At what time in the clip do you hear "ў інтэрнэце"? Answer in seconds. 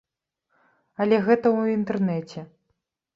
1.57-2.39